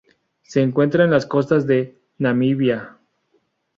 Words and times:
Se 0.41 0.61
encuentra 0.63 1.03
en 1.03 1.11
las 1.11 1.27
costas 1.27 1.67
de 1.67 2.01
Namibia. 2.17 2.97